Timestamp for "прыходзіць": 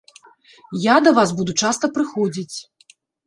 1.97-2.57